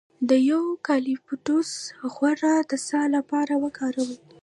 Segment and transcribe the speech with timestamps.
[0.29, 1.71] د یوکالیپټوس
[2.13, 4.13] غوړي د ساه لپاره وکاروئ